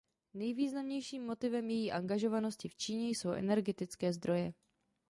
Nejvýznamnějším 0.33 1.25
motivem 1.25 1.69
její 1.69 1.91
angažovanosti 1.91 2.67
v 2.69 2.75
Číně 2.75 3.09
jsou 3.09 3.29
energetické 3.31 4.13
zdroje. 4.13 4.53